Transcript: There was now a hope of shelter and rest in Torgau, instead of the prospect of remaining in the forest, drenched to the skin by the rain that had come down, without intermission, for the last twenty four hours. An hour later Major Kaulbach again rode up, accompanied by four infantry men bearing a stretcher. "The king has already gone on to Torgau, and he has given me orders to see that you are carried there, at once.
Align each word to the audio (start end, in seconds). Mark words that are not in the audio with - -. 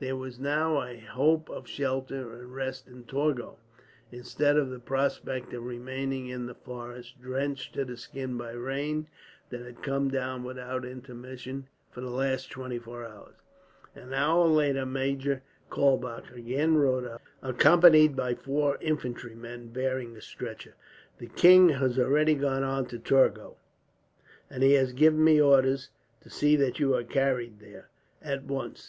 There 0.00 0.16
was 0.16 0.40
now 0.40 0.82
a 0.82 0.98
hope 0.98 1.48
of 1.48 1.68
shelter 1.68 2.32
and 2.32 2.52
rest 2.52 2.88
in 2.88 3.04
Torgau, 3.04 3.58
instead 4.10 4.56
of 4.56 4.70
the 4.70 4.80
prospect 4.80 5.54
of 5.54 5.62
remaining 5.62 6.26
in 6.26 6.46
the 6.46 6.54
forest, 6.56 7.14
drenched 7.22 7.74
to 7.74 7.84
the 7.84 7.96
skin 7.96 8.36
by 8.36 8.54
the 8.54 8.58
rain 8.58 9.06
that 9.50 9.60
had 9.60 9.80
come 9.84 10.08
down, 10.10 10.42
without 10.42 10.84
intermission, 10.84 11.68
for 11.92 12.00
the 12.00 12.10
last 12.10 12.50
twenty 12.50 12.80
four 12.80 13.06
hours. 13.06 13.36
An 13.94 14.12
hour 14.12 14.48
later 14.48 14.84
Major 14.84 15.44
Kaulbach 15.70 16.32
again 16.34 16.76
rode 16.78 17.04
up, 17.04 17.22
accompanied 17.40 18.16
by 18.16 18.34
four 18.34 18.78
infantry 18.80 19.36
men 19.36 19.68
bearing 19.68 20.16
a 20.16 20.20
stretcher. 20.20 20.74
"The 21.18 21.28
king 21.28 21.68
has 21.68 22.00
already 22.00 22.34
gone 22.34 22.64
on 22.64 22.86
to 22.86 22.98
Torgau, 22.98 23.54
and 24.50 24.64
he 24.64 24.72
has 24.72 24.92
given 24.92 25.22
me 25.22 25.40
orders 25.40 25.90
to 26.22 26.30
see 26.30 26.56
that 26.56 26.80
you 26.80 26.96
are 26.96 27.04
carried 27.04 27.60
there, 27.60 27.90
at 28.20 28.42
once. 28.42 28.76